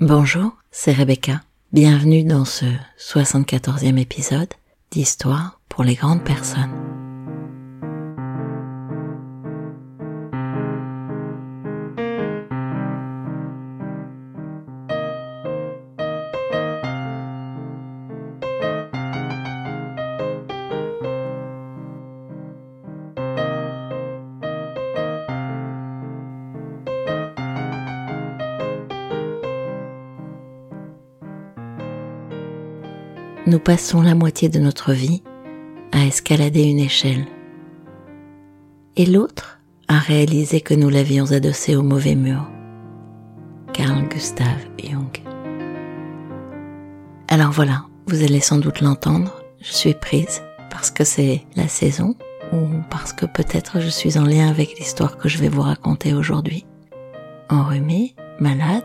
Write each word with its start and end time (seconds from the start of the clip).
Bonjour, 0.00 0.52
c'est 0.70 0.92
Rebecca. 0.92 1.40
Bienvenue 1.72 2.22
dans 2.22 2.44
ce 2.44 2.66
74e 3.00 3.98
épisode 3.98 4.46
d'Histoire 4.92 5.58
pour 5.68 5.82
les 5.82 5.96
grandes 5.96 6.22
personnes. 6.22 7.07
Nous 33.48 33.58
passons 33.58 34.02
la 34.02 34.14
moitié 34.14 34.50
de 34.50 34.58
notre 34.58 34.92
vie 34.92 35.22
à 35.92 36.04
escalader 36.04 36.64
une 36.64 36.80
échelle 36.80 37.24
et 38.96 39.06
l'autre 39.06 39.58
à 39.88 39.98
réaliser 39.98 40.60
que 40.60 40.74
nous 40.74 40.90
l'avions 40.90 41.32
adossée 41.32 41.74
au 41.74 41.82
mauvais 41.82 42.14
mur. 42.14 42.46
Carl 43.72 44.06
Gustav 44.08 44.58
Jung. 44.78 45.22
Alors 47.28 47.52
voilà, 47.52 47.84
vous 48.06 48.22
allez 48.22 48.40
sans 48.40 48.58
doute 48.58 48.82
l'entendre, 48.82 49.42
je 49.62 49.72
suis 49.72 49.94
prise 49.94 50.42
parce 50.68 50.90
que 50.90 51.04
c'est 51.04 51.46
la 51.56 51.68
saison 51.68 52.16
ou 52.52 52.66
parce 52.90 53.14
que 53.14 53.24
peut-être 53.24 53.80
je 53.80 53.88
suis 53.88 54.18
en 54.18 54.26
lien 54.26 54.50
avec 54.50 54.78
l'histoire 54.78 55.16
que 55.16 55.30
je 55.30 55.38
vais 55.38 55.48
vous 55.48 55.62
raconter 55.62 56.12
aujourd'hui. 56.12 56.66
Enrhumée, 57.48 58.14
malade, 58.40 58.84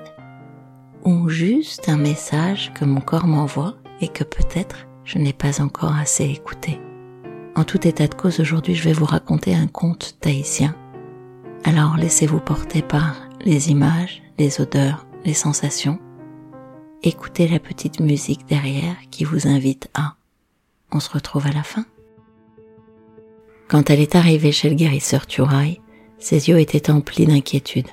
ou 1.03 1.27
juste 1.27 1.89
un 1.89 1.97
message 1.97 2.71
que 2.73 2.85
mon 2.85 3.01
corps 3.01 3.27
m'envoie 3.27 3.75
et 4.01 4.07
que 4.07 4.23
peut-être 4.23 4.87
je 5.05 5.17
n'ai 5.17 5.33
pas 5.33 5.61
encore 5.61 5.95
assez 5.95 6.25
écouté. 6.25 6.79
En 7.55 7.63
tout 7.63 7.87
état 7.87 8.07
de 8.07 8.15
cause, 8.15 8.39
aujourd'hui, 8.39 8.73
je 8.73 8.83
vais 8.83 8.93
vous 8.93 9.05
raconter 9.05 9.53
un 9.53 9.67
conte 9.67 10.17
tahitien. 10.19 10.75
Alors 11.63 11.97
laissez-vous 11.97 12.39
porter 12.39 12.81
par 12.81 13.15
les 13.41 13.69
images, 13.69 14.23
les 14.39 14.59
odeurs, 14.59 15.05
les 15.23 15.33
sensations. 15.33 15.99
Écoutez 17.03 17.47
la 17.47 17.59
petite 17.59 17.99
musique 17.99 18.47
derrière 18.47 18.95
qui 19.11 19.23
vous 19.23 19.47
invite 19.47 19.89
à. 19.93 20.15
On 20.91 20.99
se 20.99 21.09
retrouve 21.09 21.45
à 21.47 21.51
la 21.51 21.63
fin. 21.63 21.85
Quand 23.67 23.89
elle 23.89 23.99
est 23.99 24.15
arrivée 24.15 24.51
chez 24.51 24.69
le 24.69 24.75
guérisseur 24.75 25.27
Turai, 25.27 25.81
ses 26.17 26.49
yeux 26.49 26.59
étaient 26.59 26.89
emplis 26.89 27.25
d'inquiétude. 27.25 27.87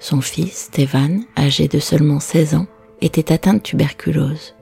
Son 0.00 0.20
fils, 0.20 0.70
Stevan, 0.72 1.24
âgé 1.38 1.68
de 1.68 1.78
seulement 1.78 2.20
16 2.20 2.56
ans, 2.56 2.66
était 3.00 3.32
atteint 3.32 3.54
de 3.54 3.58
tuberculose. 3.60 4.54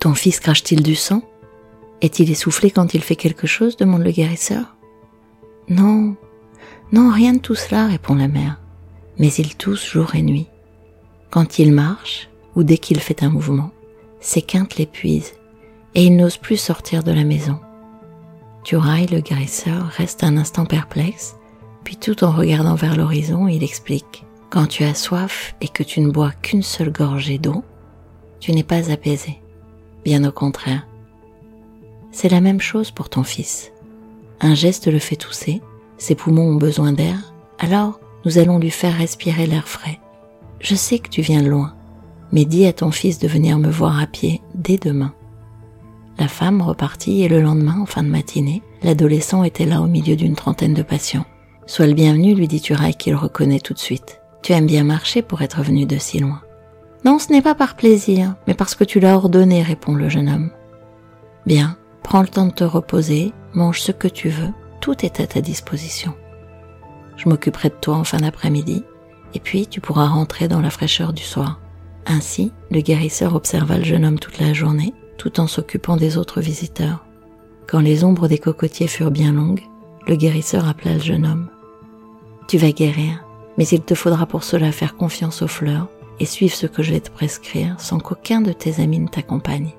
Ton 0.00 0.14
fils 0.14 0.40
crache-t-il 0.40 0.82
du 0.82 0.94
sang? 0.94 1.22
Est-il 2.00 2.30
essoufflé 2.30 2.70
quand 2.70 2.94
il 2.94 3.02
fait 3.02 3.16
quelque 3.16 3.46
chose? 3.46 3.76
demande 3.76 4.02
le 4.02 4.12
guérisseur. 4.12 4.76
Non, 5.68 6.16
non, 6.92 7.10
rien 7.10 7.34
de 7.34 7.38
tout 7.38 7.54
cela, 7.54 7.86
répond 7.86 8.14
la 8.14 8.28
mère. 8.28 8.60
Mais 9.18 9.32
il 9.34 9.56
tousse 9.56 9.84
jour 9.84 10.14
et 10.14 10.22
nuit. 10.22 10.46
Quand 11.30 11.58
il 11.58 11.72
marche, 11.72 12.30
ou 12.54 12.62
dès 12.62 12.78
qu'il 12.78 13.00
fait 13.00 13.22
un 13.22 13.28
mouvement, 13.28 13.70
ses 14.20 14.40
quintes 14.40 14.76
l'épuisent, 14.76 15.34
et 15.94 16.04
il 16.04 16.16
n'ose 16.16 16.38
plus 16.38 16.56
sortir 16.56 17.02
de 17.02 17.12
la 17.12 17.24
maison. 17.24 17.58
Turai, 18.64 19.06
le 19.06 19.20
guérisseur, 19.20 19.86
reste 19.86 20.24
un 20.24 20.36
instant 20.36 20.64
perplexe, 20.64 21.36
puis 21.84 21.96
tout 21.96 22.24
en 22.24 22.30
regardant 22.30 22.74
vers 22.74 22.96
l'horizon, 22.96 23.48
il 23.48 23.62
explique. 23.62 24.24
Quand 24.50 24.66
tu 24.66 24.84
as 24.84 24.94
soif 24.94 25.54
et 25.60 25.68
que 25.68 25.82
tu 25.82 26.00
ne 26.00 26.10
bois 26.10 26.32
qu'une 26.42 26.62
seule 26.62 26.90
gorgée 26.90 27.38
d'eau, 27.38 27.64
tu 28.40 28.52
n'es 28.52 28.62
pas 28.62 28.90
apaisé. 28.90 29.40
Bien 30.04 30.24
au 30.24 30.32
contraire. 30.32 30.86
C'est 32.10 32.28
la 32.28 32.40
même 32.40 32.60
chose 32.60 32.90
pour 32.90 33.08
ton 33.08 33.22
fils. 33.22 33.72
Un 34.40 34.54
geste 34.54 34.88
le 34.88 34.98
fait 34.98 35.16
tousser, 35.16 35.60
ses 35.98 36.14
poumons 36.14 36.48
ont 36.48 36.56
besoin 36.56 36.92
d'air, 36.92 37.32
alors 37.58 38.00
nous 38.24 38.38
allons 38.38 38.58
lui 38.58 38.70
faire 38.70 38.96
respirer 38.96 39.46
l'air 39.46 39.68
frais. 39.68 39.98
Je 40.60 40.74
sais 40.74 40.98
que 40.98 41.08
tu 41.08 41.22
viens 41.22 41.42
loin, 41.42 41.74
mais 42.32 42.44
dis 42.44 42.66
à 42.66 42.72
ton 42.72 42.90
fils 42.90 43.18
de 43.18 43.28
venir 43.28 43.58
me 43.58 43.70
voir 43.70 44.00
à 44.00 44.06
pied 44.06 44.40
dès 44.54 44.76
demain. 44.76 45.12
La 46.18 46.28
femme 46.28 46.62
repartit 46.62 47.22
et 47.22 47.28
le 47.28 47.40
lendemain, 47.40 47.78
en 47.80 47.86
fin 47.86 48.02
de 48.02 48.08
matinée, 48.08 48.62
l'adolescent 48.82 49.44
était 49.44 49.66
là 49.66 49.80
au 49.80 49.86
milieu 49.86 50.16
d'une 50.16 50.34
trentaine 50.34 50.74
de 50.74 50.82
patients. 50.82 51.26
Sois 51.66 51.86
le 51.86 51.94
bienvenu, 51.94 52.34
lui 52.34 52.48
dit 52.48 52.60
Turaille 52.60 52.96
qu'il 52.96 53.14
reconnaît 53.14 53.60
tout 53.60 53.74
de 53.74 53.78
suite. 53.78 54.20
Tu 54.42 54.52
aimes 54.52 54.66
bien 54.66 54.84
marcher 54.84 55.22
pour 55.22 55.42
être 55.42 55.62
venu 55.62 55.86
de 55.86 55.98
si 55.98 56.18
loin. 56.18 56.40
Non, 57.08 57.18
ce 57.18 57.32
n'est 57.32 57.40
pas 57.40 57.54
par 57.54 57.74
plaisir, 57.74 58.34
mais 58.46 58.52
parce 58.52 58.74
que 58.74 58.84
tu 58.84 59.00
l'as 59.00 59.16
ordonné, 59.16 59.62
répond 59.62 59.94
le 59.94 60.10
jeune 60.10 60.28
homme. 60.28 60.50
Bien, 61.46 61.78
prends 62.02 62.20
le 62.20 62.28
temps 62.28 62.44
de 62.44 62.52
te 62.52 62.64
reposer, 62.64 63.32
mange 63.54 63.80
ce 63.80 63.92
que 63.92 64.08
tu 64.08 64.28
veux, 64.28 64.50
tout 64.82 65.06
est 65.06 65.18
à 65.18 65.26
ta 65.26 65.40
disposition. 65.40 66.12
Je 67.16 67.30
m'occuperai 67.30 67.70
de 67.70 67.76
toi 67.80 67.96
en 67.96 68.04
fin 68.04 68.18
d'après-midi, 68.18 68.84
et 69.32 69.40
puis 69.40 69.66
tu 69.66 69.80
pourras 69.80 70.04
rentrer 70.04 70.48
dans 70.48 70.60
la 70.60 70.68
fraîcheur 70.68 71.14
du 71.14 71.22
soir. 71.22 71.60
Ainsi, 72.04 72.52
le 72.70 72.82
guérisseur 72.82 73.34
observa 73.34 73.78
le 73.78 73.84
jeune 73.84 74.04
homme 74.04 74.18
toute 74.18 74.38
la 74.38 74.52
journée, 74.52 74.92
tout 75.16 75.40
en 75.40 75.46
s'occupant 75.46 75.96
des 75.96 76.18
autres 76.18 76.42
visiteurs. 76.42 77.06
Quand 77.66 77.80
les 77.80 78.04
ombres 78.04 78.28
des 78.28 78.38
cocotiers 78.38 78.86
furent 78.86 79.10
bien 79.10 79.32
longues, 79.32 79.64
le 80.06 80.16
guérisseur 80.16 80.68
appela 80.68 80.92
le 80.92 81.00
jeune 81.00 81.24
homme. 81.24 81.48
Tu 82.48 82.58
vas 82.58 82.72
guérir, 82.72 83.24
mais 83.56 83.66
il 83.66 83.80
te 83.80 83.94
faudra 83.94 84.26
pour 84.26 84.44
cela 84.44 84.72
faire 84.72 84.94
confiance 84.94 85.40
aux 85.40 85.48
fleurs 85.48 85.88
et 86.20 86.26
suivre 86.26 86.54
ce 86.54 86.66
que 86.66 86.82
je 86.82 86.92
vais 86.92 87.00
te 87.00 87.10
prescrire 87.10 87.80
sans 87.80 87.98
qu'aucun 87.98 88.40
de 88.40 88.52
tes 88.52 88.80
amis 88.80 88.98
ne 88.98 89.08
t'accompagne. 89.08 89.72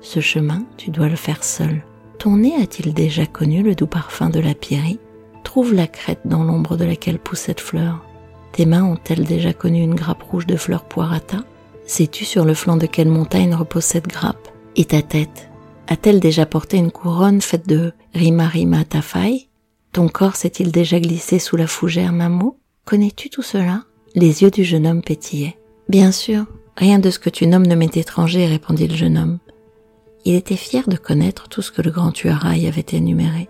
Ce 0.00 0.20
chemin, 0.20 0.64
tu 0.76 0.90
dois 0.90 1.08
le 1.08 1.16
faire 1.16 1.44
seul. 1.44 1.82
Ton 2.18 2.36
nez 2.36 2.54
a-t-il 2.60 2.94
déjà 2.94 3.26
connu 3.26 3.62
le 3.62 3.74
doux 3.74 3.86
parfum 3.86 4.30
de 4.30 4.40
la 4.40 4.54
pierrie? 4.54 4.98
Trouve 5.44 5.74
la 5.74 5.86
crête 5.86 6.20
dans 6.24 6.44
l'ombre 6.44 6.76
de 6.76 6.84
laquelle 6.84 7.18
pousse 7.18 7.40
cette 7.40 7.60
fleur. 7.60 8.04
Tes 8.52 8.66
mains 8.66 8.84
ont-elles 8.84 9.24
déjà 9.24 9.52
connu 9.52 9.80
une 9.82 9.94
grappe 9.94 10.22
rouge 10.22 10.46
de 10.46 10.56
fleurs 10.56 10.84
poirata? 10.84 11.38
Sais-tu 11.86 12.24
sur 12.24 12.44
le 12.44 12.54
flanc 12.54 12.76
de 12.76 12.86
quelle 12.86 13.08
montagne 13.08 13.54
repose 13.54 13.84
cette 13.84 14.08
grappe? 14.08 14.48
Et 14.76 14.84
ta 14.84 15.02
tête? 15.02 15.50
A-t-elle 15.88 16.20
déjà 16.20 16.46
porté 16.46 16.76
une 16.76 16.92
couronne 16.92 17.40
faite 17.40 17.66
de 17.66 17.92
rima 18.14 18.46
rima 18.46 18.84
tafai 18.84 19.48
Ton 19.92 20.08
corps 20.08 20.36
s'est-il 20.36 20.70
déjà 20.70 21.00
glissé 21.00 21.38
sous 21.38 21.56
la 21.56 21.66
fougère 21.66 22.12
mamo 22.12 22.58
Connais-tu 22.84 23.28
tout 23.28 23.42
cela? 23.42 23.84
Les 24.14 24.42
yeux 24.42 24.50
du 24.50 24.64
jeune 24.64 24.86
homme 24.86 25.02
pétillaient. 25.02 25.59
Bien 25.90 26.12
sûr, 26.12 26.44
rien 26.76 27.00
de 27.00 27.10
ce 27.10 27.18
que 27.18 27.30
tu 27.30 27.48
nommes 27.48 27.66
ne 27.66 27.74
m'est 27.74 27.96
étranger, 27.96 28.46
répondit 28.46 28.86
le 28.86 28.94
jeune 28.94 29.18
homme. 29.18 29.38
Il 30.24 30.36
était 30.36 30.54
fier 30.54 30.88
de 30.88 30.96
connaître 30.96 31.48
tout 31.48 31.62
ce 31.62 31.72
que 31.72 31.82
le 31.82 31.90
grand 31.90 32.12
Tuaraï 32.12 32.68
avait 32.68 32.86
énuméré. 32.92 33.48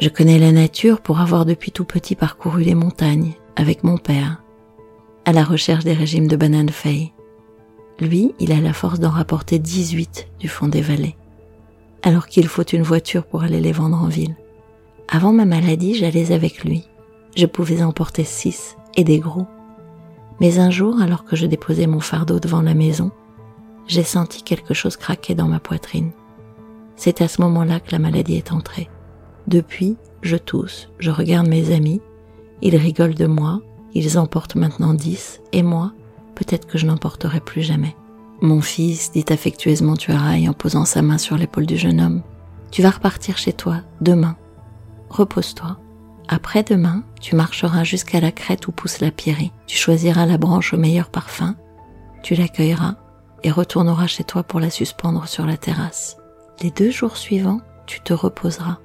Je 0.00 0.08
connais 0.08 0.40
la 0.40 0.50
nature 0.50 1.00
pour 1.00 1.20
avoir 1.20 1.44
depuis 1.44 1.70
tout 1.70 1.84
petit 1.84 2.16
parcouru 2.16 2.64
les 2.64 2.74
montagnes 2.74 3.34
avec 3.54 3.84
mon 3.84 3.96
père, 3.96 4.42
à 5.24 5.32
la 5.32 5.44
recherche 5.44 5.84
des 5.84 5.92
régimes 5.92 6.26
de 6.26 6.34
bananes 6.34 6.70
feuilles. 6.70 7.12
Lui, 8.00 8.34
il 8.40 8.50
a 8.50 8.60
la 8.60 8.72
force 8.72 8.98
d'en 8.98 9.10
rapporter 9.10 9.60
18 9.60 10.30
du 10.40 10.48
fond 10.48 10.66
des 10.66 10.82
vallées, 10.82 11.14
alors 12.02 12.26
qu'il 12.26 12.48
faut 12.48 12.64
une 12.64 12.82
voiture 12.82 13.24
pour 13.24 13.44
aller 13.44 13.60
les 13.60 13.70
vendre 13.70 14.02
en 14.02 14.08
ville. 14.08 14.34
Avant 15.06 15.32
ma 15.32 15.44
maladie, 15.44 15.94
j'allais 15.94 16.32
avec 16.32 16.64
lui. 16.64 16.88
Je 17.36 17.46
pouvais 17.46 17.84
en 17.84 17.92
porter 17.92 18.24
six 18.24 18.76
et 18.96 19.04
des 19.04 19.20
gros. 19.20 19.46
Mais 20.42 20.58
un 20.58 20.70
jour, 20.70 21.00
alors 21.00 21.24
que 21.24 21.36
je 21.36 21.46
déposais 21.46 21.86
mon 21.86 22.00
fardeau 22.00 22.40
devant 22.40 22.62
la 22.62 22.74
maison, 22.74 23.12
j'ai 23.86 24.02
senti 24.02 24.42
quelque 24.42 24.74
chose 24.74 24.96
craquer 24.96 25.36
dans 25.36 25.46
ma 25.46 25.60
poitrine. 25.60 26.10
C'est 26.96 27.22
à 27.22 27.28
ce 27.28 27.40
moment-là 27.42 27.78
que 27.78 27.92
la 27.92 28.00
maladie 28.00 28.34
est 28.34 28.50
entrée. 28.50 28.90
Depuis, 29.46 29.96
je 30.20 30.36
tousse, 30.36 30.88
je 30.98 31.12
regarde 31.12 31.46
mes 31.46 31.72
amis, 31.72 32.00
ils 32.60 32.76
rigolent 32.76 33.14
de 33.14 33.26
moi, 33.26 33.60
ils 33.94 34.18
en 34.18 34.26
portent 34.26 34.56
maintenant 34.56 34.94
dix, 34.94 35.40
et 35.52 35.62
moi, 35.62 35.92
peut-être 36.34 36.66
que 36.66 36.76
je 36.76 36.86
n'en 36.86 36.96
porterai 36.96 37.38
plus 37.38 37.62
jamais. 37.62 37.94
Mon 38.40 38.60
fils, 38.60 39.12
dit 39.12 39.24
affectueusement 39.28 39.94
Tuaraï 39.94 40.48
en 40.48 40.54
posant 40.54 40.84
sa 40.84 41.02
main 41.02 41.18
sur 41.18 41.36
l'épaule 41.36 41.66
du 41.66 41.76
jeune 41.76 42.00
homme, 42.00 42.22
tu 42.72 42.82
vas 42.82 42.90
repartir 42.90 43.38
chez 43.38 43.52
toi 43.52 43.76
demain. 44.00 44.36
Repose-toi. 45.08 45.78
Après-demain, 46.28 47.02
tu 47.20 47.36
marcheras 47.36 47.84
jusqu'à 47.84 48.20
la 48.20 48.32
crête 48.32 48.68
où 48.68 48.72
pousse 48.72 49.00
la 49.00 49.10
pierrie. 49.10 49.52
Tu 49.66 49.76
choisiras 49.76 50.26
la 50.26 50.38
branche 50.38 50.72
au 50.72 50.76
meilleur 50.76 51.10
parfum, 51.10 51.56
tu 52.22 52.34
l'accueilleras 52.34 52.94
et 53.42 53.50
retourneras 53.50 54.06
chez 54.06 54.24
toi 54.24 54.42
pour 54.42 54.60
la 54.60 54.70
suspendre 54.70 55.26
sur 55.26 55.46
la 55.46 55.56
terrasse. 55.56 56.16
Les 56.62 56.70
deux 56.70 56.90
jours 56.90 57.16
suivants, 57.16 57.60
tu 57.86 58.00
te 58.00 58.12
reposeras. 58.12 58.78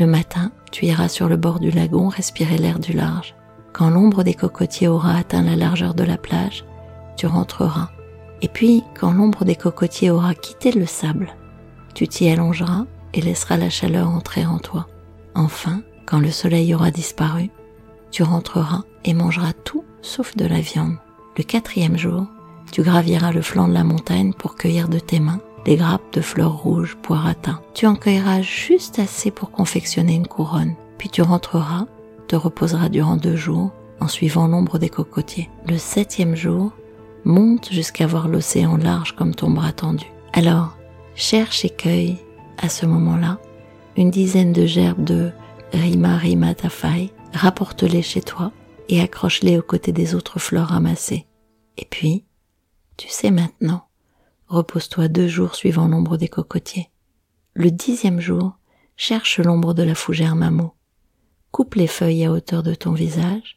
Le 0.00 0.06
matin, 0.06 0.50
tu 0.72 0.86
iras 0.86 1.08
sur 1.08 1.28
le 1.28 1.36
bord 1.36 1.60
du 1.60 1.70
lagon 1.70 2.08
respirer 2.08 2.58
l'air 2.58 2.78
du 2.78 2.92
large. 2.92 3.34
Quand 3.72 3.90
l'ombre 3.90 4.24
des 4.24 4.34
cocotiers 4.34 4.88
aura 4.88 5.16
atteint 5.16 5.42
la 5.42 5.56
largeur 5.56 5.94
de 5.94 6.02
la 6.02 6.16
plage, 6.16 6.64
tu 7.16 7.26
rentreras. 7.26 7.90
Et 8.40 8.48
puis, 8.48 8.82
quand 8.98 9.12
l'ombre 9.12 9.44
des 9.44 9.54
cocotiers 9.54 10.10
aura 10.10 10.34
quitté 10.34 10.72
le 10.72 10.86
sable, 10.86 11.36
tu 11.94 12.08
t'y 12.08 12.28
allongeras 12.28 12.86
et 13.14 13.20
laisseras 13.20 13.56
la 13.56 13.70
chaleur 13.70 14.08
entrer 14.08 14.44
en 14.44 14.58
toi. 14.58 14.88
Enfin, 15.34 15.82
quand 16.06 16.18
le 16.18 16.30
soleil 16.30 16.74
aura 16.74 16.90
disparu, 16.90 17.50
tu 18.10 18.22
rentreras 18.22 18.82
et 19.04 19.14
mangeras 19.14 19.52
tout 19.64 19.84
sauf 20.02 20.36
de 20.36 20.46
la 20.46 20.60
viande. 20.60 20.96
Le 21.36 21.44
quatrième 21.44 21.96
jour, 21.96 22.26
Tu 22.70 22.82
graviras 22.82 23.32
le 23.32 23.42
flanc 23.42 23.68
de 23.68 23.74
la 23.74 23.84
montagne 23.84 24.32
pour 24.32 24.54
cueillir 24.54 24.88
de 24.88 24.98
tes 24.98 25.20
mains 25.20 25.40
des 25.66 25.76
grappes 25.76 26.14
de 26.14 26.22
fleurs 26.22 26.56
rouges 26.56 26.96
poireatins. 27.02 27.60
Tu 27.74 27.86
en 27.86 27.94
cueilleras 27.94 28.40
juste 28.40 28.98
assez 28.98 29.30
pour 29.30 29.50
confectionner 29.50 30.14
une 30.14 30.26
couronne. 30.26 30.74
Puis 30.98 31.08
tu 31.10 31.22
rentreras, 31.22 31.86
te 32.28 32.36
reposeras 32.36 32.88
durant 32.88 33.16
deux 33.16 33.36
jours 33.36 33.72
en 34.00 34.08
suivant 34.08 34.48
l'ombre 34.48 34.78
des 34.78 34.88
cocotiers. 34.88 35.50
Le 35.68 35.78
septième 35.78 36.34
jour, 36.34 36.72
monte 37.24 37.70
jusqu'à 37.70 38.06
voir 38.06 38.26
l'océan 38.26 38.76
large 38.76 39.14
comme 39.14 39.34
ton 39.34 39.50
bras 39.50 39.72
tendu. 39.72 40.06
Alors, 40.32 40.76
cherche 41.14 41.64
et 41.64 41.70
cueille, 41.70 42.18
à 42.58 42.68
ce 42.68 42.86
moment-là, 42.86 43.38
une 43.96 44.10
dizaine 44.10 44.52
de 44.52 44.66
gerbes 44.66 45.04
de 45.04 45.30
Rima 45.72 46.16
Rima 46.16 46.54
Tafai, 46.54 47.12
rapporte-les 47.32 48.02
chez 48.02 48.20
toi 48.20 48.52
et 48.88 49.00
accroche-les 49.00 49.58
aux 49.58 49.62
côtés 49.62 49.92
des 49.92 50.14
autres 50.14 50.38
fleurs 50.38 50.68
ramassées. 50.68 51.26
Et 51.78 51.86
puis, 51.86 52.24
tu 52.96 53.08
sais 53.08 53.30
maintenant, 53.30 53.88
repose-toi 54.48 55.08
deux 55.08 55.28
jours 55.28 55.54
suivant 55.54 55.88
l'ombre 55.88 56.16
des 56.16 56.28
cocotiers. 56.28 56.90
Le 57.54 57.70
dixième 57.70 58.20
jour, 58.20 58.58
cherche 58.96 59.38
l'ombre 59.38 59.74
de 59.74 59.82
la 59.82 59.94
fougère 59.94 60.36
mamo. 60.36 60.74
Coupe 61.50 61.74
les 61.74 61.86
feuilles 61.86 62.24
à 62.24 62.32
hauteur 62.32 62.62
de 62.62 62.74
ton 62.74 62.92
visage, 62.92 63.54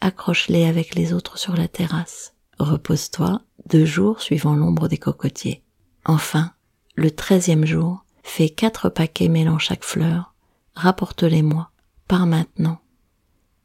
accroche-les 0.00 0.66
avec 0.66 0.94
les 0.94 1.12
autres 1.12 1.38
sur 1.38 1.56
la 1.56 1.68
terrasse. 1.68 2.34
Repose-toi 2.58 3.40
deux 3.66 3.84
jours 3.84 4.20
suivant 4.20 4.54
l'ombre 4.54 4.88
des 4.88 4.98
cocotiers. 4.98 5.62
Enfin, 6.04 6.52
le 6.96 7.10
treizième 7.10 7.64
jour, 7.64 8.04
fais 8.22 8.50
quatre 8.50 8.88
paquets 8.88 9.28
mêlant 9.28 9.58
chaque 9.58 9.84
fleur, 9.84 10.33
rapporte-les-moi, 10.74 11.70
par 12.08 12.26
maintenant. 12.26 12.78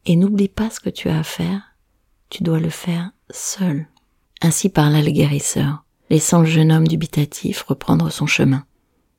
Et 0.05 0.15
n'oublie 0.15 0.47
pas 0.47 0.69
ce 0.69 0.79
que 0.79 0.89
tu 0.89 1.09
as 1.09 1.19
à 1.19 1.23
faire, 1.23 1.61
tu 2.29 2.43
dois 2.43 2.59
le 2.59 2.69
faire 2.69 3.11
seul. 3.29 3.87
Ainsi 4.41 4.69
parla 4.69 5.01
le 5.01 5.11
guérisseur, 5.11 5.83
laissant 6.09 6.39
le 6.39 6.45
jeune 6.45 6.71
homme 6.71 6.87
dubitatif 6.87 7.63
reprendre 7.63 8.09
son 8.09 8.25
chemin. 8.25 8.63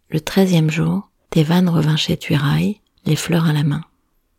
Le 0.09 0.21
treizième 0.21 0.71
jour, 0.71 1.11
Tevan 1.31 1.69
revint 1.69 1.97
chez 1.97 2.17
Tuiraï, 2.17 2.81
les 3.05 3.17
fleurs 3.17 3.47
à 3.47 3.53
la 3.53 3.63
main. 3.63 3.83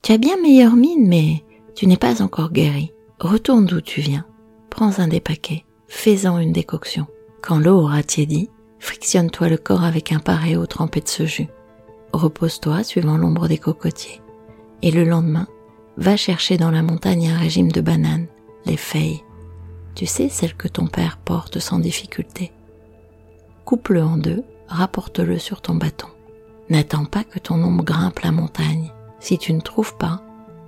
Tu 0.02 0.12
as 0.12 0.18
bien 0.18 0.36
meilleure 0.42 0.76
mine, 0.76 1.08
mais 1.08 1.44
tu 1.76 1.88
n'es 1.88 1.98
pas 1.98 2.22
encore 2.22 2.52
guéri. 2.52 2.92
Retourne 3.20 3.66
d'où 3.66 3.82
tu 3.82 4.02
viens. 4.02 4.26
Prends 4.70 5.00
un 5.00 5.08
des 5.08 5.20
paquets, 5.20 5.64
fais-en 5.88 6.40
une 6.40 6.52
décoction. 6.52 7.06
Quand 7.42 7.60
l'eau 7.60 7.80
aura 7.80 8.04
tiédi, 8.04 8.50
frictionne-toi 8.80 9.50
le 9.50 9.58
corps 9.58 9.84
avec 9.84 10.12
un 10.12 10.20
paréo 10.20 10.66
trempé 10.66 11.02
de 11.02 11.08
ce 11.08 11.26
jus. 11.26 11.48
Repose-toi 12.14 12.84
suivant 12.84 13.18
l'ombre 13.18 13.48
des 13.48 13.58
cocotiers. 13.58 14.22
Et 14.82 14.92
le 14.92 15.04
lendemain, 15.04 15.48
va 15.98 16.18
chercher 16.18 16.58
dans 16.58 16.72
la 16.72 16.82
montagne 16.82 17.30
un 17.30 17.38
régime 17.38 17.72
de 17.72 17.82
bananes, 17.82 18.28
les 18.66 18.78
feuilles. 18.78 19.24
Tu 19.96 20.06
sais, 20.06 20.30
celles 20.30 20.56
que 20.56 20.68
ton 20.68 20.88
père 20.88 21.18
porte 21.18 21.60
sans 21.60 21.80
difficulté. 21.80 22.52
Coupe-le 23.66 24.04
en 24.04 24.18
deux, 24.18 24.44
rapporte-le 24.68 25.38
sur 25.38 25.62
ton 25.62 25.76
bâton. 25.76 26.08
N'attends 26.70 27.06
pas 27.06 27.24
que 27.24 27.40
ton 27.40 27.62
ombre 27.62 27.84
grimpe 27.84 28.20
la 28.20 28.32
montagne. 28.32 28.92
Si 29.20 29.38
tu 29.38 29.54
ne 29.54 29.62
trouves 29.62 29.96
pas, 29.98 30.22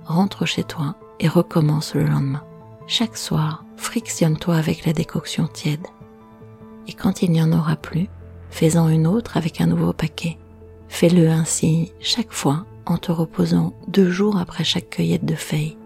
rentre 0.04 0.46
chez 0.46 0.62
toi 0.62 0.96
et 1.18 1.28
recommence 1.28 1.94
le 1.94 2.04
lendemain. 2.04 2.44
Chaque 2.86 3.16
soir, 3.16 3.64
frictionne-toi 3.76 4.56
avec 4.56 4.84
la 4.84 4.92
décoction 4.92 5.46
tiède. 5.46 5.86
Et 6.86 6.92
quand 6.92 7.22
il 7.22 7.30
n'y 7.30 7.42
en 7.42 7.52
aura 7.52 7.76
plus, 7.76 8.08
fais-en 8.50 8.88
une 8.88 9.06
autre 9.06 9.38
avec 9.38 9.60
un 9.62 9.66
nouveau 9.66 9.94
paquet. 9.94 10.36
Fais-le 10.94 11.28
ainsi 11.28 11.90
chaque 11.98 12.30
fois 12.30 12.66
en 12.86 12.98
te 12.98 13.10
reposant 13.10 13.72
deux 13.88 14.12
jours 14.12 14.36
après 14.38 14.62
chaque 14.62 14.90
cueillette 14.90 15.24
de 15.24 15.34
feuilles. 15.34 15.76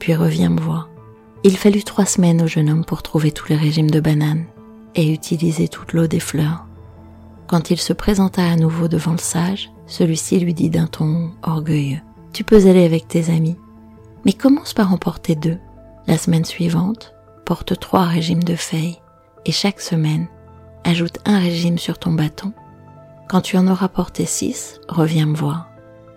Puis 0.00 0.12
reviens 0.16 0.50
me 0.50 0.60
voir. 0.60 0.90
Il 1.44 1.56
fallut 1.56 1.84
trois 1.84 2.04
semaines 2.04 2.42
au 2.42 2.48
jeune 2.48 2.68
homme 2.68 2.84
pour 2.84 3.04
trouver 3.04 3.30
tous 3.30 3.48
les 3.48 3.54
régimes 3.54 3.92
de 3.92 4.00
bananes 4.00 4.46
et 4.96 5.12
utiliser 5.12 5.68
toute 5.68 5.92
l'eau 5.92 6.08
des 6.08 6.18
fleurs. 6.18 6.66
Quand 7.46 7.70
il 7.70 7.78
se 7.78 7.92
présenta 7.92 8.44
à 8.44 8.56
nouveau 8.56 8.88
devant 8.88 9.12
le 9.12 9.18
sage, 9.18 9.70
celui-ci 9.86 10.40
lui 10.40 10.52
dit 10.52 10.68
d'un 10.68 10.88
ton 10.88 11.30
orgueilleux. 11.44 12.00
Tu 12.32 12.42
peux 12.42 12.66
aller 12.66 12.84
avec 12.84 13.06
tes 13.06 13.30
amis, 13.30 13.56
mais 14.24 14.32
commence 14.32 14.74
par 14.74 14.92
en 14.92 14.98
porter 14.98 15.36
deux. 15.36 15.58
La 16.08 16.18
semaine 16.18 16.44
suivante, 16.44 17.14
porte 17.46 17.78
trois 17.78 18.04
régimes 18.04 18.42
de 18.42 18.56
feuilles 18.56 18.98
et 19.46 19.52
chaque 19.52 19.80
semaine, 19.80 20.26
ajoute 20.82 21.20
un 21.24 21.38
régime 21.38 21.78
sur 21.78 22.00
ton 22.00 22.10
bâton. 22.10 22.52
Quand 23.30 23.42
tu 23.42 23.56
en 23.56 23.68
auras 23.68 23.86
porté 23.86 24.26
six, 24.26 24.80
reviens 24.88 25.26
me 25.26 25.36
voir. 25.36 25.68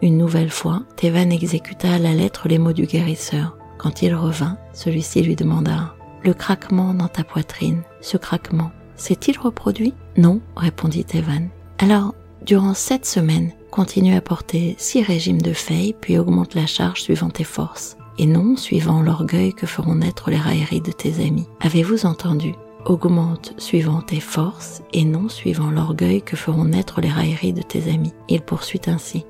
Une 0.02 0.18
nouvelle 0.18 0.50
fois, 0.50 0.82
Tevan 0.96 1.30
exécuta 1.30 1.94
à 1.94 2.00
la 2.00 2.12
lettre 2.12 2.48
les 2.48 2.58
mots 2.58 2.74
du 2.74 2.88
guérisseur. 2.88 3.56
Quand 3.78 4.02
il 4.02 4.16
revint, 4.16 4.58
celui-ci 4.74 5.22
lui 5.22 5.36
demanda 5.36 5.94
Le 6.24 6.34
craquement 6.34 6.96
dans 6.96 7.08
ta 7.08 7.24
poitrine, 7.24 7.84
ce 8.02 8.18
craquement, 8.18 8.72
s'est-il 8.96 9.38
reproduit 9.38 9.94
Non, 10.18 10.42
répondit 10.56 11.06
Tevan. 11.06 11.50
Alors, 11.78 12.16
durant 12.44 12.74
sept 12.74 13.06
semaines, 13.06 13.52
continue 13.70 14.16
à 14.16 14.22
porter 14.22 14.74
six 14.80 15.04
régimes 15.04 15.44
de 15.44 15.54
feuilles, 15.54 15.94
puis 16.02 16.18
augmente 16.18 16.56
la 16.56 16.66
charge 16.66 17.04
suivant 17.04 17.30
tes 17.30 17.44
forces, 17.44 17.96
et 18.18 18.26
non 18.26 18.58
suivant 18.58 19.04
l'orgueil 19.04 19.54
que 19.54 19.68
feront 19.68 19.94
naître 19.94 20.32
les 20.32 20.38
railleries 20.38 20.82
de 20.82 20.92
tes 20.92 21.24
amis. 21.24 21.48
Avez-vous 21.60 22.08
entendu? 22.08 22.56
Augmente 22.86 23.54
suivant 23.58 24.02
tes 24.02 24.20
forces, 24.20 24.82
et 24.92 25.06
non 25.06 25.30
suivant 25.30 25.72
l'orgueil 25.72 26.22
que 26.22 26.36
feront 26.36 26.66
naître 26.66 27.00
les 27.02 27.10
railleries 27.10 27.54
de 27.54 27.62
tes 27.62 27.90
amis. 27.90 28.14
Il 28.28 28.42
poursuit 28.42 28.82
ainsi. 28.88 29.26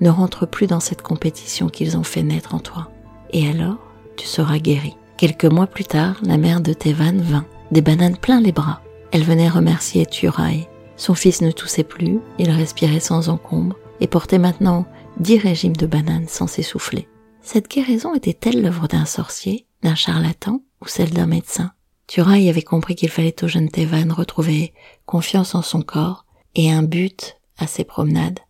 Ne 0.00 0.10
rentre 0.10 0.46
plus 0.46 0.66
dans 0.66 0.80
cette 0.80 1.02
compétition 1.02 1.68
qu'ils 1.68 1.98
ont 1.98 2.04
fait 2.04 2.22
naître 2.22 2.54
en 2.54 2.60
toi. 2.60 2.90
Et 3.32 3.48
alors, 3.48 3.78
tu 4.16 4.26
seras 4.26 4.58
guéri. 4.58 4.96
Quelques 5.18 5.44
mois 5.44 5.66
plus 5.66 5.84
tard, 5.84 6.16
la 6.22 6.38
mère 6.38 6.60
de 6.60 6.72
Tevan 6.72 7.20
vint, 7.20 7.46
des 7.72 7.82
bananes 7.82 8.16
plein 8.16 8.40
les 8.40 8.52
bras. 8.52 8.80
Elle 9.10 9.24
venait 9.24 9.48
remercier 9.48 10.06
Turai, 10.06 10.68
son 10.98 11.14
fils 11.14 11.40
ne 11.42 11.52
toussait 11.52 11.84
plus, 11.84 12.18
il 12.38 12.50
respirait 12.50 13.00
sans 13.00 13.28
encombre 13.28 13.76
et 14.00 14.08
portait 14.08 14.38
maintenant 14.38 14.84
dix 15.18 15.38
régimes 15.38 15.76
de 15.76 15.86
bananes 15.86 16.26
sans 16.28 16.48
s'essouffler. 16.48 17.08
Cette 17.40 17.70
guérison 17.70 18.14
était-elle 18.14 18.62
l'œuvre 18.62 18.88
d'un 18.88 19.04
sorcier, 19.04 19.66
d'un 19.82 19.94
charlatan 19.94 20.60
ou 20.82 20.88
celle 20.88 21.10
d'un 21.10 21.26
médecin? 21.26 21.70
Turai 22.08 22.48
avait 22.48 22.62
compris 22.62 22.94
qu'il 22.94 23.10
fallait 23.10 23.44
au 23.44 23.48
jeune 23.48 23.68
Tevan 23.68 24.10
retrouver 24.10 24.72
confiance 25.04 25.54
en 25.54 25.60
son 25.60 25.82
corps 25.82 26.24
et 26.54 26.72
un 26.72 26.82
but 26.82 27.36
à 27.58 27.66
ses 27.66 27.84
promenades. 27.84 28.40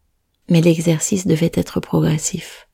Mais 0.48 0.60
l'exercice 0.60 1.26
devait 1.26 1.50
être 1.52 1.80
progressif. 1.80 2.68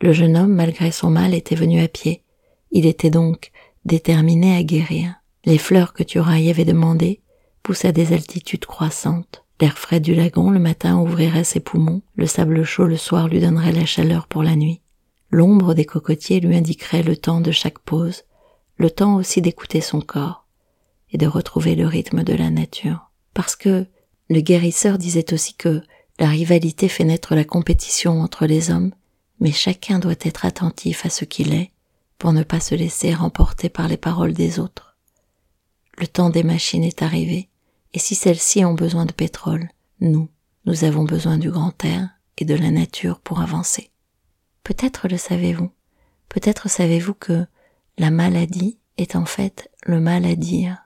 Le 0.00 0.12
jeune 0.12 0.36
homme, 0.36 0.54
malgré 0.54 0.92
son 0.92 1.10
mal, 1.10 1.34
était 1.34 1.56
venu 1.56 1.82
à 1.82 1.88
pied. 1.88 2.22
Il 2.70 2.86
était 2.86 3.10
donc 3.10 3.50
déterminé 3.84 4.56
à 4.56 4.62
guérir. 4.62 5.16
Les 5.44 5.58
fleurs 5.58 5.92
que 5.92 6.04
Turai 6.04 6.48
avait 6.48 6.64
demandées 6.64 7.20
pousse 7.64 7.84
à 7.84 7.90
des 7.90 8.12
altitudes 8.12 8.66
croissantes. 8.66 9.44
L'air 9.60 9.78
frais 9.78 10.00
du 10.00 10.14
lagon 10.14 10.50
le 10.50 10.60
matin 10.60 10.96
ouvrirait 10.98 11.44
ses 11.44 11.60
poumons, 11.60 12.02
le 12.14 12.26
sable 12.26 12.62
chaud 12.62 12.86
le 12.86 12.96
soir 12.96 13.26
lui 13.26 13.40
donnerait 13.40 13.72
la 13.72 13.84
chaleur 13.84 14.28
pour 14.28 14.44
la 14.44 14.54
nuit. 14.54 14.80
L'ombre 15.30 15.74
des 15.74 15.84
cocotiers 15.84 16.38
lui 16.38 16.56
indiquerait 16.56 17.02
le 17.02 17.16
temps 17.16 17.40
de 17.40 17.50
chaque 17.50 17.80
pause, 17.80 18.22
le 18.80 18.90
temps 18.90 19.16
aussi 19.16 19.42
d'écouter 19.42 19.82
son 19.82 20.00
corps 20.00 20.46
et 21.12 21.18
de 21.18 21.26
retrouver 21.26 21.74
le 21.74 21.86
rythme 21.86 22.24
de 22.24 22.32
la 22.32 22.48
nature. 22.48 23.10
Parce 23.34 23.54
que 23.54 23.86
le 24.30 24.40
guérisseur 24.40 24.96
disait 24.96 25.34
aussi 25.34 25.52
que 25.52 25.82
la 26.18 26.28
rivalité 26.28 26.88
fait 26.88 27.04
naître 27.04 27.34
la 27.34 27.44
compétition 27.44 28.22
entre 28.22 28.46
les 28.46 28.70
hommes, 28.70 28.92
mais 29.38 29.52
chacun 29.52 29.98
doit 29.98 30.14
être 30.22 30.46
attentif 30.46 31.04
à 31.04 31.10
ce 31.10 31.26
qu'il 31.26 31.52
est 31.52 31.72
pour 32.16 32.32
ne 32.32 32.42
pas 32.42 32.58
se 32.58 32.74
laisser 32.74 33.12
remporter 33.12 33.68
par 33.68 33.86
les 33.86 33.98
paroles 33.98 34.32
des 34.32 34.58
autres. 34.58 34.96
Le 35.98 36.06
temps 36.06 36.30
des 36.30 36.42
machines 36.42 36.84
est 36.84 37.02
arrivé, 37.02 37.50
et 37.92 37.98
si 37.98 38.14
celles-ci 38.14 38.64
ont 38.64 38.74
besoin 38.74 39.04
de 39.04 39.12
pétrole, 39.12 39.68
nous, 40.00 40.30
nous 40.64 40.84
avons 40.84 41.04
besoin 41.04 41.36
du 41.36 41.50
grand 41.50 41.84
air 41.84 42.08
et 42.38 42.46
de 42.46 42.54
la 42.54 42.70
nature 42.70 43.20
pour 43.20 43.42
avancer. 43.42 43.90
Peut-être 44.64 45.06
le 45.06 45.18
savez-vous, 45.18 45.70
peut-être 46.30 46.70
savez-vous 46.70 47.12
que 47.12 47.44
la 47.98 48.10
maladie 48.10 48.78
est 48.96 49.16
en 49.16 49.24
fait 49.24 49.70
le 49.84 50.00
mal 50.00 50.24
à 50.24 50.34
dire. 50.34 50.78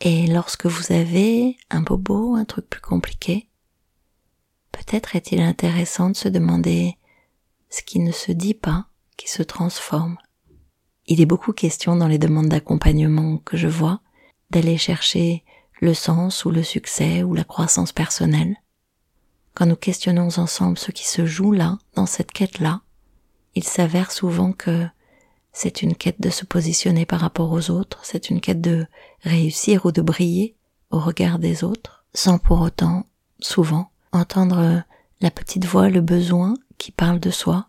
Et 0.00 0.26
lorsque 0.26 0.66
vous 0.66 0.92
avez 0.92 1.56
un 1.70 1.80
bobo, 1.80 2.34
un 2.34 2.44
truc 2.44 2.68
plus 2.68 2.80
compliqué, 2.80 3.48
peut-être 4.72 5.14
est-il 5.14 5.40
intéressant 5.40 6.10
de 6.10 6.16
se 6.16 6.28
demander 6.28 6.96
ce 7.70 7.82
qui 7.82 8.00
ne 8.00 8.12
se 8.12 8.32
dit 8.32 8.54
pas, 8.54 8.86
qui 9.16 9.30
se 9.30 9.42
transforme. 9.42 10.18
Il 11.06 11.20
est 11.20 11.26
beaucoup 11.26 11.52
question 11.52 11.96
dans 11.96 12.08
les 12.08 12.18
demandes 12.18 12.48
d'accompagnement 12.48 13.38
que 13.38 13.56
je 13.56 13.68
vois 13.68 14.00
d'aller 14.50 14.76
chercher 14.76 15.44
le 15.80 15.94
sens 15.94 16.44
ou 16.44 16.50
le 16.50 16.62
succès 16.62 17.22
ou 17.22 17.34
la 17.34 17.44
croissance 17.44 17.92
personnelle. 17.92 18.56
Quand 19.54 19.66
nous 19.66 19.76
questionnons 19.76 20.38
ensemble 20.38 20.78
ce 20.78 20.92
qui 20.92 21.06
se 21.06 21.26
joue 21.26 21.52
là, 21.52 21.78
dans 21.94 22.06
cette 22.06 22.32
quête-là, 22.32 22.82
il 23.54 23.64
s'avère 23.64 24.10
souvent 24.12 24.52
que 24.52 24.86
c'est 25.52 25.82
une 25.82 25.94
quête 25.94 26.20
de 26.20 26.30
se 26.30 26.44
positionner 26.44 27.06
par 27.06 27.20
rapport 27.20 27.52
aux 27.52 27.70
autres, 27.70 28.00
c'est 28.02 28.30
une 28.30 28.40
quête 28.40 28.60
de 28.60 28.86
réussir 29.22 29.86
ou 29.86 29.92
de 29.92 30.02
briller 30.02 30.56
au 30.90 30.98
regard 30.98 31.38
des 31.38 31.64
autres, 31.64 32.04
sans 32.14 32.38
pour 32.38 32.60
autant, 32.60 33.06
souvent, 33.40 33.90
entendre 34.12 34.82
la 35.20 35.30
petite 35.30 35.64
voix, 35.64 35.88
le 35.88 36.00
besoin 36.00 36.54
qui 36.78 36.90
parle 36.90 37.20
de 37.20 37.30
soi, 37.30 37.68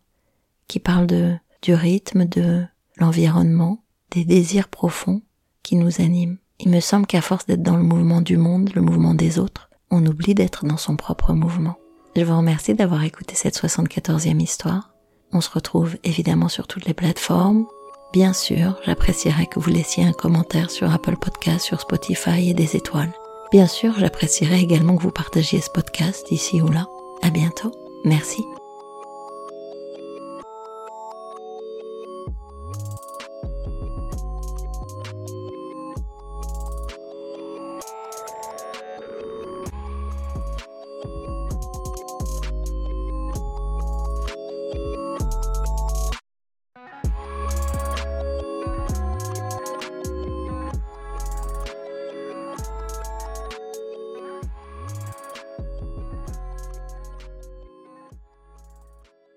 qui 0.68 0.80
parle 0.80 1.08
de, 1.08 1.36
du 1.62 1.74
rythme, 1.74 2.25
de 2.25 2.63
l'environnement, 2.98 3.84
des 4.12 4.25
désirs 4.25 4.70
profonds 4.70 5.22
qui 5.62 5.75
nous 5.75 6.02
animent. 6.02 6.38
Il 6.60 6.70
me 6.70 6.80
semble 6.80 7.08
qu'à 7.08 7.22
force 7.22 7.46
d'être 7.46 7.63
dans 7.63 7.78
le 7.78 7.84
mouvement 7.84 8.22
du 8.22 8.38
monde, 8.38 8.72
le 8.75 8.82
mouvement 8.82 9.13
des 9.13 9.40
autres, 9.40 9.70
on 9.92 10.06
oublie 10.06 10.36
d'être 10.36 10.66
dans 10.66 10.78
son 10.78 10.96
propre 10.96 11.34
mouvement. 11.34 11.75
Je 12.16 12.24
vous 12.24 12.38
remercie 12.38 12.74
d'avoir 12.74 13.04
écouté 13.04 13.36
cette 13.36 13.58
74e 13.58 14.42
histoire. 14.42 14.92
On 15.34 15.42
se 15.42 15.50
retrouve 15.50 15.98
évidemment 16.04 16.50
sur 16.50 16.68
toutes 16.68 16.86
les 16.86 16.94
plateformes. 16.94 17.66
Bien 18.12 18.34
sûr, 18.34 18.78
j'apprécierais 18.86 19.48
que 19.48 19.60
vous 19.60 19.72
laissiez 19.72 20.04
un 20.04 20.13
commentaire 20.13 20.70
sur 20.70 20.94
Apple 20.94 21.18
Podcast, 21.18 21.66
sur 21.66 21.82
Spotify 21.82 22.50
et 22.50 22.54
des 22.54 22.75
étoiles. 22.75 23.13
Bien 23.52 23.68
sûr, 23.68 23.94
j'apprécierais 23.98 24.62
également 24.62 24.96
que 24.96 25.04
vous 25.04 25.12
partagiez 25.12 25.62
ce 25.62 25.70
podcast 25.70 26.32
ici 26.32 26.62
ou 26.62 26.70
là. 26.70 26.88
À 27.24 27.30
bientôt. 27.30 27.72
Merci. 28.06 28.44